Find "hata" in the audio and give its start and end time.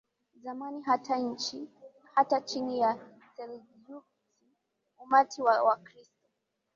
2.15-2.41